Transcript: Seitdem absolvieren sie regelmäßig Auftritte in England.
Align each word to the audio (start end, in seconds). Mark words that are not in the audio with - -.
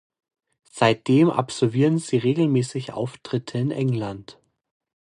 Seitdem 0.71 1.29
absolvieren 1.29 1.99
sie 1.99 2.17
regelmäßig 2.17 2.91
Auftritte 2.91 3.59
in 3.59 3.69
England. 3.69 4.39